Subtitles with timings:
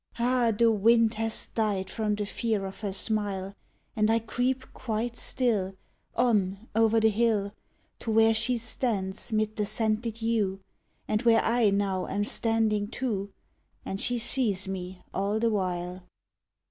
[0.17, 3.53] Ah the Wind has died from the Fear of her smile
[3.95, 5.75] And I creep quite still
[6.15, 7.53] On over the hill,
[7.99, 10.59] To where she stands 'mid the scented yew
[11.07, 13.31] And where I now am standing too,
[13.85, 16.01] And she sees me all the while.